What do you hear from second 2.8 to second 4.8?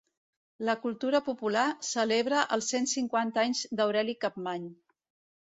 cinquanta anys d'Aureli Campmany.